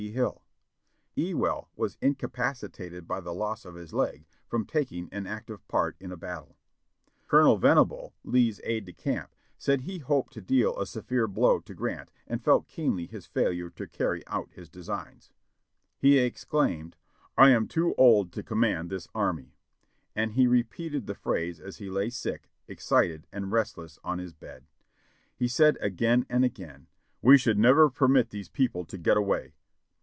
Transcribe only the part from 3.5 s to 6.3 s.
of his leg, from taking an active part in a